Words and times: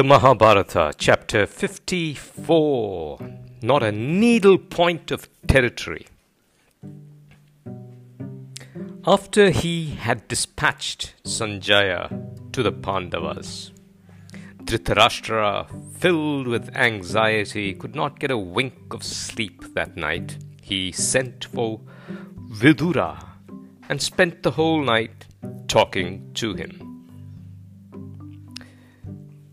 The 0.00 0.04
Mahabharata, 0.04 0.94
chapter 0.96 1.46
54. 1.46 3.18
Not 3.60 3.82
a 3.82 3.92
needle 3.92 4.56
point 4.56 5.10
of 5.10 5.28
territory. 5.46 6.06
After 9.06 9.50
he 9.50 9.90
had 9.90 10.26
dispatched 10.26 11.12
Sanjaya 11.24 12.08
to 12.52 12.62
the 12.62 12.72
Pandavas, 12.72 13.72
Dhritarashtra, 14.64 15.66
filled 15.98 16.46
with 16.46 16.74
anxiety, 16.74 17.74
could 17.74 17.94
not 17.94 18.18
get 18.18 18.30
a 18.30 18.38
wink 18.38 18.94
of 18.94 19.04
sleep 19.04 19.74
that 19.74 19.98
night. 19.98 20.38
He 20.62 20.92
sent 20.92 21.44
for 21.44 21.78
Vidura 22.50 23.22
and 23.90 24.00
spent 24.00 24.44
the 24.44 24.52
whole 24.52 24.82
night 24.82 25.26
talking 25.68 26.32
to 26.36 26.54
him. 26.54 26.89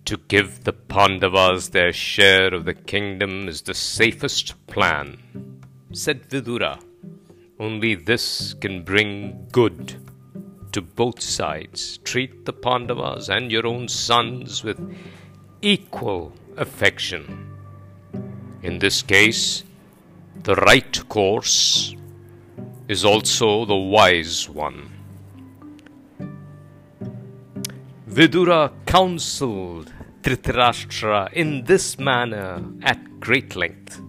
To 0.07 0.15
give 0.15 0.63
the 0.63 0.71
Pandavas 0.71 1.67
their 1.67 1.91
share 1.91 2.53
of 2.53 2.63
the 2.63 2.73
kingdom 2.73 3.49
is 3.49 3.63
the 3.63 3.73
safest 3.73 4.55
plan, 4.65 5.17
said 5.91 6.29
Vidura. 6.29 6.81
Only 7.59 7.95
this 7.95 8.53
can 8.53 8.83
bring 8.83 9.49
good 9.51 9.95
to 10.71 10.81
both 10.81 11.21
sides. 11.21 11.97
Treat 12.05 12.45
the 12.45 12.53
Pandavas 12.53 13.27
and 13.27 13.51
your 13.51 13.67
own 13.67 13.89
sons 13.89 14.63
with 14.63 14.79
equal 15.61 16.31
affection. 16.55 17.51
In 18.63 18.79
this 18.79 19.01
case, 19.01 19.65
the 20.43 20.55
right 20.55 21.09
course 21.09 21.93
is 22.87 23.03
also 23.03 23.65
the 23.65 23.75
wise 23.75 24.47
one. 24.47 24.89
Vidura 28.09 28.71
counseled 28.85 29.91
Dhritarashtra 30.27 31.31
in 31.31 31.63
this 31.63 31.97
manner 31.97 32.61
at 32.81 33.21
great 33.21 33.55
length. 33.55 34.01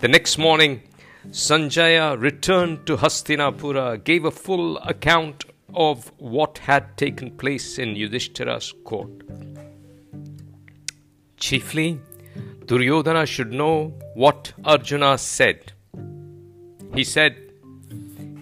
The 0.00 0.08
next 0.08 0.38
morning, 0.38 0.80
Sanjaya 1.28 2.18
returned 2.18 2.86
to 2.86 2.96
Hastinapura, 2.96 4.02
gave 4.02 4.24
a 4.24 4.30
full 4.30 4.78
account 4.78 5.44
of 5.74 6.10
what 6.16 6.56
had 6.56 6.96
taken 6.96 7.32
place 7.32 7.78
in 7.78 7.94
Yudhishthira's 7.94 8.72
court. 8.84 9.10
Chiefly, 11.36 12.00
Duryodhana 12.64 13.26
should 13.26 13.52
know 13.52 13.92
what 14.14 14.54
Arjuna 14.64 15.18
said. 15.18 15.74
He 16.94 17.04
said, 17.04 17.36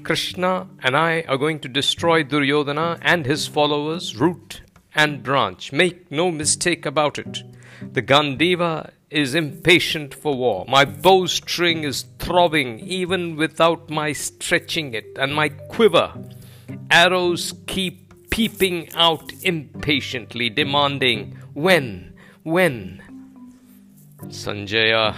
Krishna 0.05 0.69
and 0.85 0.97
I 0.97 1.23
are 1.23 1.37
going 1.37 1.59
to 1.61 1.69
destroy 1.69 2.23
Duryodhana 2.23 3.01
and 3.03 3.27
his 3.27 3.49
followers, 3.49 4.15
root 4.15 4.61
and 4.95 5.23
branch. 5.23 5.73
Make 5.73 6.11
no 6.11 6.31
mistake 6.31 6.87
about 6.87 7.19
it. 7.19 7.43
The 7.93 8.03
Gandiva 8.03 8.91
is 9.11 9.35
impatient 9.35 10.15
for 10.15 10.35
war. 10.37 10.65
My 10.69 10.85
bowstring 10.85 11.85
is 11.85 12.05
throbbing 12.19 12.81
even 12.81 13.37
without 13.37 13.89
my 13.89 14.13
stretching 14.13 14.95
it, 14.95 15.17
and 15.19 15.35
my 15.35 15.49
quiver. 15.49 16.13
Arrows 16.91 17.55
keep 17.67 18.31
peeping 18.31 18.89
out 18.95 19.33
impatiently, 19.43 20.51
demanding, 20.51 21.39
When? 21.55 22.13
When? 22.43 23.03
Sanjaya, 24.27 25.15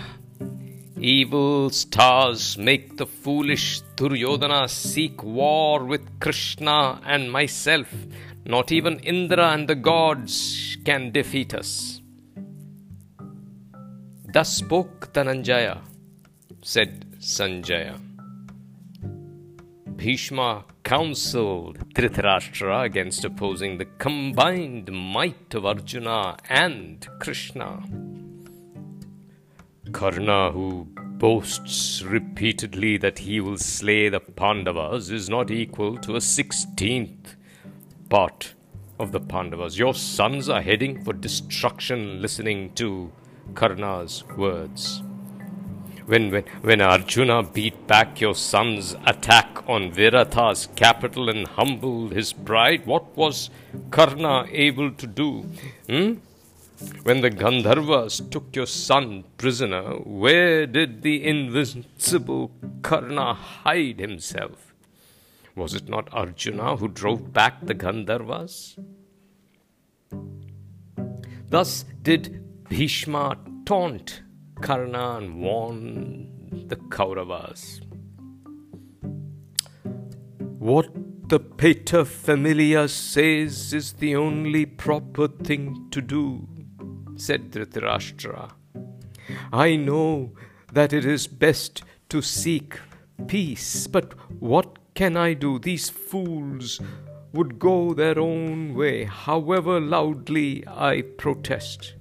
evil 0.99 1.71
stars 1.71 2.57
make 2.57 2.97
the 2.97 3.07
foolish 3.07 3.81
Duryodhana 3.97 4.69
seek 4.69 5.23
war 5.23 5.85
with 5.85 6.21
Krishna 6.21 7.01
and 7.05 7.33
myself. 7.33 7.89
Not 8.51 8.73
even 8.73 8.99
Indra 8.99 9.51
and 9.51 9.69
the 9.69 9.77
gods 9.77 10.77
can 10.85 11.13
defeat 11.13 11.55
us. 11.55 12.01
Thus 14.25 14.57
spoke 14.57 15.13
Dhananjaya, 15.13 15.79
said 16.61 17.07
Sanjaya. 17.21 18.01
Bhishma 19.97 20.65
counseled 20.83 21.79
Dhritarashtra 21.95 22.87
against 22.87 23.25
opposing 23.25 23.79
the 23.79 23.85
combined 23.85 24.91
might 24.91 25.55
of 25.55 25.65
Arjuna 25.65 26.37
and 26.49 27.07
Krishna. 27.21 27.85
Karna, 29.93 30.51
who 30.51 30.89
boasts 30.97 32.03
repeatedly 32.03 32.97
that 32.97 33.21
he 33.21 33.41
will 33.41 33.59
slay 33.59 34.09
the 34.09 34.19
Pandavas, 34.19 35.09
is 35.11 35.29
not 35.29 35.53
equal 35.53 35.97
to 35.99 36.17
a 36.17 36.21
sixteenth 36.21 37.37
part 38.11 38.55
of 38.99 39.13
the 39.13 39.21
Pandavas. 39.21 39.79
Your 39.79 39.95
sons 39.95 40.49
are 40.49 40.61
heading 40.61 41.03
for 41.03 41.15
destruction 41.15 42.21
listening 42.21 42.75
to 42.75 43.11
Karna's 43.55 44.25
words. 44.37 45.03
When, 46.07 46.33
when, 46.33 46.45
when 46.63 46.81
Arjuna 46.81 47.45
beat 47.45 47.87
back 47.87 48.21
your 48.21 48.35
son's 48.35 48.97
attack 49.07 49.63
on 49.69 49.93
Virata's 49.93 50.69
capital 50.75 51.31
and 51.31 51.47
humbled 51.47 52.13
his 52.13 52.33
pride, 52.33 52.85
what 52.85 53.17
was 53.17 53.49
Karna 53.91 54.47
able 54.51 54.91
to 54.91 55.07
do? 55.07 55.47
Hmm? 55.89 56.15
When 57.05 57.21
the 57.21 57.31
Gandharvas 57.31 58.29
took 58.31 58.57
your 58.57 58.67
son 58.67 59.25
prisoner, 59.39 59.99
where 59.99 60.67
did 60.67 61.03
the 61.03 61.25
invincible 61.25 62.51
Karna 62.83 63.35
hide 63.35 64.01
himself? 64.01 64.70
Was 65.57 65.75
it 65.75 65.89
not 65.89 66.09
Arjuna 66.13 66.77
who 66.77 66.89
drove 66.89 67.33
back 67.33 67.67
the 67.67 67.75
Gandharvas? 67.75 68.79
Thus 71.49 71.85
did 72.03 72.45
Bhishma 72.69 73.37
taunt 73.65 74.23
Karna 74.61 75.17
and 75.17 75.41
warn 75.41 76.67
the 76.69 76.77
Kauravas. 76.77 77.81
What 80.59 80.89
the 81.29 81.41
pater 81.41 82.05
says 82.05 83.73
is 83.73 83.93
the 83.95 84.15
only 84.17 84.67
proper 84.67 85.29
thing 85.29 85.89
to 85.91 86.01
do, 86.01 86.47
said 87.17 87.51
Dhritarashtra. 87.51 88.53
I 89.53 89.77
know 89.77 90.33
that 90.73 90.93
it 90.93 91.05
is 91.05 91.27
best 91.27 91.83
to 92.11 92.21
seek 92.21 92.79
peace, 93.27 93.87
but 93.87 94.15
what 94.41 94.90
can 94.95 95.17
I 95.17 95.35
do? 95.35 95.59
These 95.59 95.91
fools 95.91 96.81
would 97.33 97.59
go 97.59 97.95
their 97.95 98.19
own 98.19 98.75
way, 98.75 99.05
however 99.05 99.81
loudly 99.81 100.65
I 100.67 101.03
protest. 101.03 101.95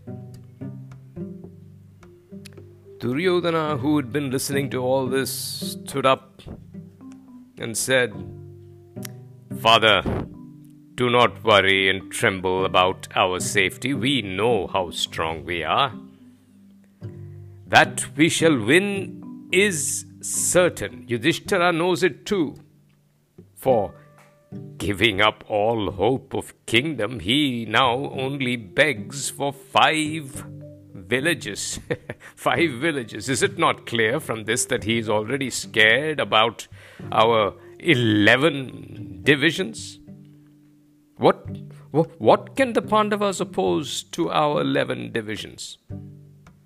Duryodhana, 2.99 3.77
who 3.77 3.95
had 3.95 4.11
been 4.11 4.29
listening 4.29 4.69
to 4.71 4.79
all 4.79 5.07
this, 5.07 5.31
stood 5.31 6.05
up 6.05 6.41
and 7.57 7.77
said, 7.77 8.13
Father, 9.61 10.01
do 10.95 11.09
not 11.09 11.43
worry 11.43 11.89
and 11.89 12.11
tremble 12.11 12.65
about 12.65 13.07
our 13.15 13.39
safety. 13.39 13.93
We 13.93 14.21
know 14.21 14.67
how 14.67 14.89
strong 14.89 15.45
we 15.45 15.63
are. 15.63 15.93
That 17.67 18.05
we 18.17 18.27
shall 18.27 18.57
win 18.57 19.47
is 19.51 20.05
certain. 20.21 21.05
Yudhishthira 21.07 21.71
knows 21.71 22.03
it 22.03 22.25
too. 22.25 22.57
For 23.59 23.93
giving 24.77 25.19
up 25.19 25.43
all 25.49 25.91
hope 25.91 26.33
of 26.33 26.53
kingdom, 26.65 27.19
he 27.19 27.65
now 27.65 28.09
only 28.11 28.55
begs 28.55 29.29
for 29.29 29.51
five 29.51 30.45
villages. 30.93 31.77
five 32.37 32.71
villages. 32.71 33.27
Is 33.27 33.43
it 33.43 33.57
not 33.57 33.85
clear 33.85 34.21
from 34.21 34.45
this 34.45 34.63
that 34.67 34.85
he 34.85 34.97
is 34.97 35.09
already 35.09 35.49
scared 35.49 36.21
about 36.21 36.69
our 37.11 37.53
11 37.79 39.19
divisions? 39.23 39.99
What, 41.17 41.45
what, 41.91 42.55
can 42.55 42.71
the 42.71 42.81
Pandavas 42.81 43.41
oppose 43.41 44.03
to 44.03 44.31
our 44.31 44.61
11 44.61 45.11
divisions? 45.11 45.79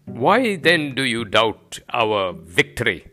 Why 0.06 0.58
then 0.58 0.94
do 0.94 1.04
you 1.04 1.26
doubt 1.26 1.80
our 1.92 2.34
victory? 2.34 3.08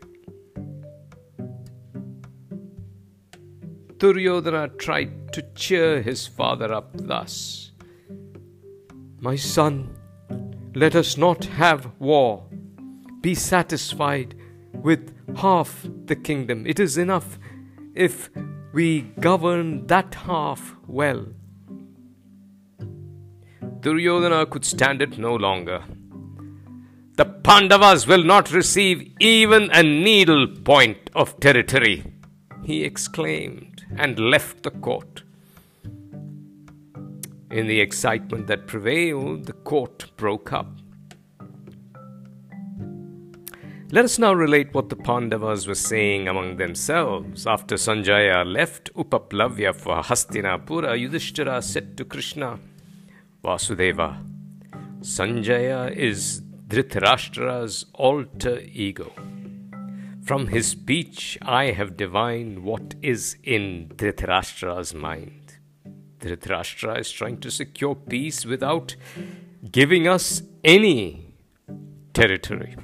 Duryodhana 4.01 4.69
tried 4.79 5.31
to 5.31 5.43
cheer 5.53 6.01
his 6.01 6.25
father 6.25 6.73
up 6.73 6.89
thus 6.93 7.71
My 9.19 9.35
son, 9.35 9.95
let 10.73 10.95
us 10.95 11.17
not 11.17 11.45
have 11.45 11.91
war. 11.99 12.47
Be 13.21 13.35
satisfied 13.35 14.33
with 14.73 15.13
half 15.37 15.85
the 16.05 16.15
kingdom. 16.15 16.65
It 16.65 16.79
is 16.79 16.97
enough 16.97 17.37
if 17.93 18.31
we 18.73 19.01
govern 19.19 19.85
that 19.85 20.15
half 20.15 20.75
well. 20.87 21.27
Duryodhana 23.81 24.47
could 24.47 24.65
stand 24.65 25.03
it 25.03 25.19
no 25.19 25.35
longer. 25.35 25.83
The 27.17 27.25
Pandavas 27.25 28.07
will 28.07 28.23
not 28.23 28.51
receive 28.51 29.13
even 29.19 29.69
a 29.71 29.83
needle 29.83 30.47
point 30.47 31.11
of 31.13 31.39
territory, 31.39 32.10
he 32.71 32.85
exclaimed 32.85 33.85
and 33.97 34.17
left 34.17 34.63
the 34.63 34.71
court. 34.71 35.23
In 37.51 37.67
the 37.67 37.81
excitement 37.81 38.47
that 38.47 38.65
prevailed, 38.65 39.45
the 39.45 39.53
court 39.71 40.05
broke 40.15 40.53
up. 40.53 40.69
Let 43.91 44.05
us 44.05 44.17
now 44.17 44.33
relate 44.33 44.73
what 44.73 44.87
the 44.87 44.95
Pandavas 44.95 45.67
were 45.67 45.75
saying 45.75 46.29
among 46.29 46.55
themselves. 46.55 47.45
After 47.45 47.75
Sanjaya 47.75 48.45
left 48.45 48.93
Upaplavya 48.93 49.75
for 49.75 50.01
Hastinapura, 50.01 50.97
Yudhishthira 50.97 51.61
said 51.61 51.97
to 51.97 52.05
Krishna, 52.05 52.57
Vasudeva, 53.43 54.23
Sanjaya 55.01 55.93
is 55.93 56.41
Dhritarashtra's 56.69 57.87
alter 57.95 58.61
ego. 58.71 59.11
From 60.23 60.47
his 60.47 60.67
speech, 60.67 61.37
I 61.41 61.71
have 61.71 61.97
divined 61.97 62.63
what 62.63 62.93
is 63.01 63.37
in 63.43 63.91
Dhritarashtra's 63.95 64.93
mind. 64.93 65.57
Dhritarashtra 66.19 66.99
is 66.99 67.11
trying 67.11 67.39
to 67.39 67.49
secure 67.49 67.95
peace 67.95 68.45
without 68.45 68.95
giving 69.71 70.07
us 70.07 70.43
any 70.63 71.33
territory. 72.13 72.75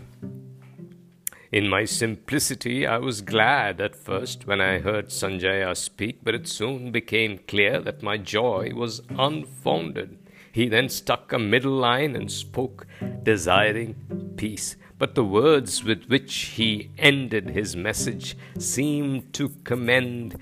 In 1.51 1.69
my 1.69 1.85
simplicity, 1.85 2.87
I 2.87 2.97
was 2.97 3.21
glad 3.21 3.79
at 3.79 3.95
first 3.95 4.47
when 4.47 4.59
I 4.59 4.79
heard 4.79 5.07
Sanjaya 5.07 5.77
speak, 5.77 6.19
but 6.23 6.35
it 6.35 6.47
soon 6.47 6.91
became 6.91 7.39
clear 7.47 7.79
that 7.81 8.03
my 8.03 8.17
joy 8.17 8.71
was 8.75 9.01
unfounded. 9.09 10.17
He 10.51 10.67
then 10.67 10.89
stuck 10.89 11.31
a 11.31 11.39
middle 11.39 11.75
line 11.75 12.15
and 12.15 12.31
spoke, 12.31 12.87
desiring 13.21 14.33
peace. 14.37 14.75
But 14.97 15.13
the 15.13 15.23
words 15.23 15.83
with 15.83 16.05
which 16.05 16.33
he 16.55 16.89
ended 16.97 17.51
his 17.51 17.75
message 17.75 18.35
seemed 18.57 19.31
to 19.33 19.49
commend 19.63 20.39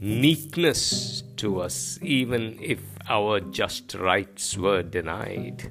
meekness 0.00 1.22
to 1.36 1.60
us, 1.60 1.98
even 2.00 2.58
if 2.60 2.80
our 3.08 3.40
just 3.40 3.94
rights 3.94 4.56
were 4.56 4.82
denied. 4.82 5.70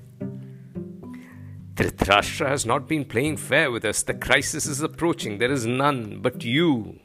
Dhritarashtra 1.73 2.49
has 2.49 2.65
not 2.65 2.87
been 2.87 3.05
playing 3.05 3.37
fair 3.37 3.71
with 3.71 3.85
us. 3.85 4.03
The 4.03 4.13
crisis 4.13 4.65
is 4.65 4.81
approaching. 4.81 5.37
There 5.37 5.51
is 5.51 5.65
none 5.65 6.19
but 6.21 6.43
you 6.43 6.99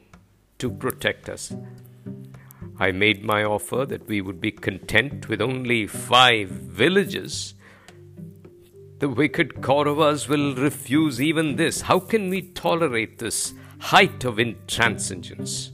to 0.59 0.69
protect 0.69 1.29
us. 1.29 1.55
I 2.77 2.91
made 2.91 3.23
my 3.23 3.43
offer 3.43 3.85
that 3.85 4.07
we 4.07 4.19
would 4.21 4.41
be 4.41 4.51
content 4.51 5.29
with 5.29 5.41
only 5.41 5.87
five 5.87 6.49
villages 6.49 7.53
the 8.99 9.09
wicked 9.09 9.55
Kauravas 9.55 10.29
will 10.29 10.55
refuse 10.55 11.21
even 11.21 11.57
this. 11.57 11.81
How 11.81 11.99
can 11.99 12.29
we 12.29 12.41
tolerate 12.41 13.17
this 13.17 13.53
height 13.79 14.23
of 14.23 14.37
intransigence? 14.37 15.71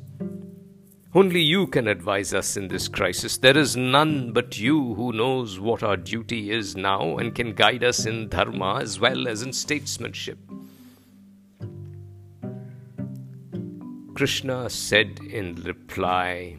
Only 1.14 1.42
you 1.42 1.68
can 1.68 1.88
advise 1.88 2.34
us 2.34 2.58
in 2.58 2.70
this 2.70 2.88
crisis. 2.88 3.38
There 3.38 3.58
is 3.58 3.76
none 3.76 4.32
but 4.32 4.58
you 4.58 4.96
who 4.96 5.12
knows 5.12 5.60
what 5.60 5.84
our 5.84 5.98
duty 5.98 6.52
is 6.52 6.76
now 6.76 7.18
and 7.18 7.36
can 7.36 7.54
guide 7.54 7.84
us 7.84 8.06
in 8.06 8.30
dharma 8.30 8.80
as 8.82 9.00
well 9.00 9.28
as 9.28 9.42
in 9.44 9.52
statesmanship. 9.52 10.40
Krishna 14.16 14.70
said 14.70 15.20
in 15.20 15.56
reply, 15.56 16.58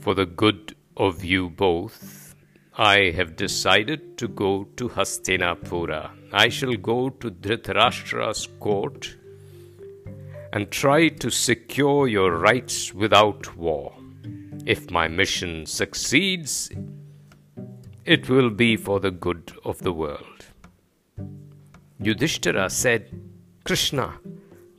For 0.00 0.14
the 0.14 0.26
good 0.26 0.76
of 0.96 1.24
you 1.24 1.48
both, 1.48 2.19
I 2.80 3.10
have 3.10 3.36
decided 3.36 4.16
to 4.16 4.26
go 4.26 4.64
to 4.76 4.88
Hastinapura. 4.88 6.12
I 6.32 6.48
shall 6.48 6.76
go 6.76 7.10
to 7.10 7.30
Dhritarashtra's 7.30 8.48
court 8.58 9.16
and 10.54 10.70
try 10.70 11.08
to 11.08 11.30
secure 11.30 12.08
your 12.08 12.38
rights 12.38 12.94
without 12.94 13.54
war. 13.54 13.92
If 14.64 14.90
my 14.90 15.08
mission 15.08 15.66
succeeds, 15.66 16.70
it 18.06 18.30
will 18.30 18.48
be 18.48 18.78
for 18.78 18.98
the 18.98 19.10
good 19.10 19.52
of 19.62 19.80
the 19.80 19.92
world. 19.92 20.46
Yudhishthira 21.98 22.70
said, 22.70 23.10
Krishna, 23.64 24.14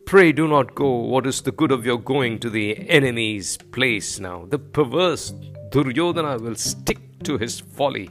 pray 0.08 0.32
do 0.32 0.48
not 0.48 0.74
go. 0.74 0.90
What 0.90 1.28
is 1.28 1.44
the 1.44 1.52
good 1.52 1.72
of 1.72 1.86
your 1.86 2.00
going 2.00 2.40
to 2.40 2.50
the 2.50 2.90
enemy's 2.90 3.58
place 3.58 4.20
now? 4.20 4.48
The 4.50 4.58
perverse 4.58 5.36
Duryodhana 5.70 6.40
will 6.40 6.56
stick 6.56 6.98
to 7.22 7.38
his 7.38 7.60
folly. 7.60 8.10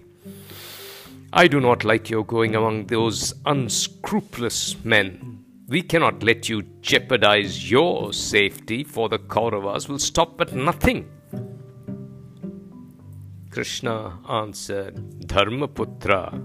I 1.32 1.46
do 1.46 1.60
not 1.60 1.84
like 1.84 2.10
your 2.10 2.24
going 2.24 2.56
among 2.56 2.86
those 2.86 3.34
unscrupulous 3.46 4.76
men. 4.84 5.44
We 5.68 5.82
cannot 5.82 6.24
let 6.24 6.48
you 6.48 6.62
jeopardize 6.80 7.70
your 7.70 8.12
safety, 8.12 8.82
for 8.82 9.08
the 9.08 9.18
Kauravas 9.18 9.88
will 9.88 10.00
stop 10.00 10.40
at 10.40 10.52
nothing. 10.52 11.08
Krishna 13.50 14.18
answered, 14.28 14.96
Dharmaputra, 15.26 16.42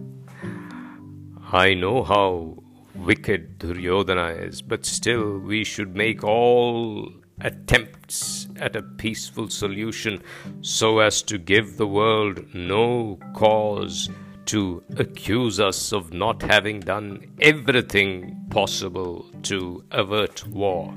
I 1.52 1.74
know 1.74 2.04
how 2.04 2.64
wicked 2.96 3.60
Duryodhana 3.60 4.30
is, 4.44 4.62
but 4.62 4.86
still 4.86 5.40
we 5.40 5.64
should 5.64 5.96
make 5.96 6.24
all 6.24 7.12
attempts 7.42 8.48
at 8.58 8.76
a 8.76 8.82
peaceful 8.82 9.50
solution 9.50 10.22
so 10.62 11.00
as 11.00 11.22
to 11.24 11.38
give 11.38 11.78
the 11.78 11.88
world 11.88 12.46
no 12.54 13.20
cause 13.34 14.10
to 14.46 14.84
accuse 14.98 15.60
us 15.60 15.92
of 15.92 16.14
not 16.14 16.42
having 16.42 16.80
done 16.80 17.26
everything 17.42 18.46
possible 18.50 19.26
to 19.42 19.84
avert 19.92 20.48
war. 20.48 20.94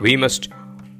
We 0.00 0.16
must 0.16 0.48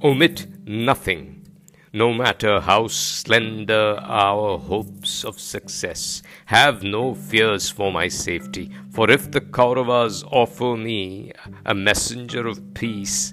omit 0.03 0.47
nothing, 0.67 1.47
no 1.93 2.13
matter 2.13 2.61
how 2.61 2.89
slender 2.89 3.99
our 4.03 4.59
hopes 4.59 5.25
of 5.25 5.41
success. 5.41 6.23
Have 6.47 6.83
no 6.83 7.15
fears 7.15 7.71
for 7.71 7.93
my 7.93 8.09
safety, 8.09 8.71
for 8.91 9.09
if 9.11 9.31
the 9.31 9.41
Kauravas 9.41 10.25
offer 10.31 10.77
me 10.77 11.33
a 11.65 11.75
messenger 11.75 12.47
of 12.47 12.75
peace, 12.75 13.33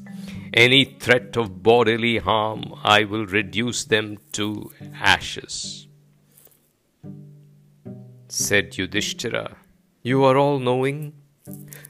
any 0.53 0.85
threat 0.85 1.35
of 1.35 1.63
bodily 1.63 2.17
harm, 2.17 2.73
I 2.83 3.03
will 3.03 3.25
reduce 3.25 3.85
them 3.85 4.19
to 4.33 4.71
ashes. 4.93 5.87
Said 8.27 8.77
Yudhishthira, 8.77 9.57
You 10.01 10.23
are 10.23 10.37
all 10.37 10.59
knowing. 10.59 11.13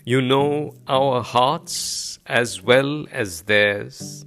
You 0.05 0.21
know 0.21 0.75
our 0.87 1.21
hearts 1.21 2.19
as 2.25 2.61
well 2.61 3.05
as 3.11 3.43
theirs. 3.43 4.25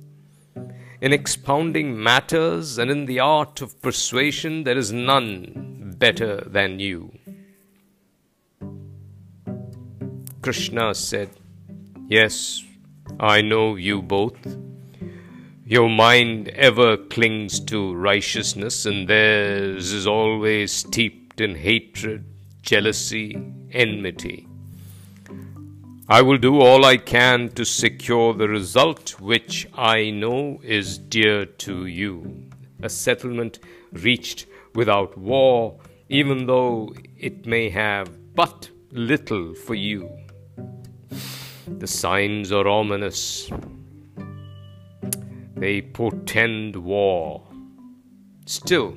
In 1.00 1.12
expounding 1.12 2.02
matters 2.02 2.78
and 2.78 2.90
in 2.90 3.06
the 3.06 3.20
art 3.20 3.60
of 3.60 3.80
persuasion, 3.82 4.64
there 4.64 4.78
is 4.78 4.92
none 4.92 5.94
better 5.98 6.40
than 6.40 6.80
you. 6.80 7.12
Krishna 10.42 10.94
said, 10.94 11.30
Yes, 12.08 12.64
I 13.18 13.40
know 13.40 13.76
you 13.76 14.02
both. 14.02 14.56
Your 15.64 15.88
mind 15.88 16.48
ever 16.48 16.98
clings 16.98 17.60
to 17.60 17.94
righteousness, 17.94 18.84
and 18.84 19.08
theirs 19.08 19.90
is 19.92 20.06
always 20.06 20.70
steeped 20.70 21.40
in 21.40 21.54
hatred, 21.54 22.26
jealousy, 22.60 23.40
enmity. 23.72 24.46
I 26.08 26.20
will 26.20 26.36
do 26.36 26.60
all 26.60 26.84
I 26.84 26.98
can 26.98 27.48
to 27.54 27.64
secure 27.64 28.34
the 28.34 28.48
result 28.48 29.18
which 29.18 29.66
I 29.74 30.10
know 30.10 30.60
is 30.62 30.98
dear 30.98 31.46
to 31.46 31.86
you. 31.86 32.50
A 32.82 32.90
settlement 32.90 33.60
reached 33.92 34.46
without 34.74 35.16
war, 35.16 35.80
even 36.10 36.46
though 36.46 36.94
it 37.18 37.46
may 37.46 37.70
have 37.70 38.34
but 38.34 38.68
little 38.92 39.54
for 39.54 39.74
you. 39.74 40.10
The 41.66 41.86
signs 41.86 42.52
are 42.52 42.68
ominous. 42.68 43.50
They 45.56 45.82
portend 45.82 46.76
war. 46.76 47.42
Still, 48.46 48.96